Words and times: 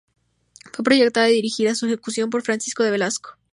Fue 0.73 0.83
proyectada 0.83 1.29
y 1.29 1.33
dirigida 1.33 1.75
su 1.75 1.85
ejecución 1.85 2.31
por 2.31 2.41
Francisco 2.41 2.81
de 2.83 2.89
Velasco. 2.89 3.37